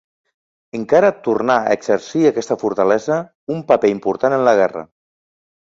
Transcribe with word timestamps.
Encara 0.79 1.11
tornà 1.27 1.57
a 1.65 1.75
exercir 1.79 2.23
aquesta 2.31 2.59
fortalesa 2.65 3.21
un 3.59 3.65
paper 3.73 3.95
important 3.99 4.39
en 4.41 4.49
la 4.51 4.61
guerra. 4.65 4.89